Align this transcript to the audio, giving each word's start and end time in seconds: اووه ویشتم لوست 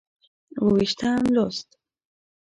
اووه 0.59 0.73
ویشتم 0.77 1.21
لوست 1.35 1.69